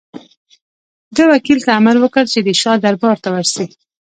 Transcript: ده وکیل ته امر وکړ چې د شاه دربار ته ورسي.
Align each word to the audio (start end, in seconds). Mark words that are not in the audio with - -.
ده 1.15 1.23
وکیل 1.31 1.59
ته 1.65 1.71
امر 1.79 1.95
وکړ 1.99 2.23
چې 2.33 2.39
د 2.41 2.49
شاه 2.61 2.77
دربار 2.83 3.17
ته 3.23 3.29
ورسي. 3.33 3.65